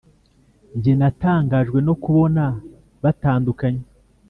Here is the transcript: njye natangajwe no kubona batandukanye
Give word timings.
njye 0.77 0.93
natangajwe 0.99 1.79
no 1.87 1.93
kubona 2.03 2.43
batandukanye 3.03 3.83